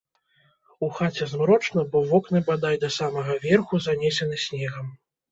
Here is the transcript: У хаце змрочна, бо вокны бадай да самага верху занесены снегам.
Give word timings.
У 0.85 0.87
хаце 0.99 1.25
змрочна, 1.33 1.83
бо 1.91 1.99
вокны 2.11 2.41
бадай 2.47 2.79
да 2.83 2.89
самага 2.95 3.35
верху 3.43 3.81
занесены 3.89 4.41
снегам. 4.45 4.89